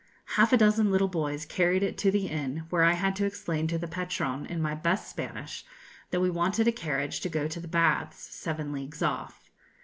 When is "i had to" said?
2.83-3.25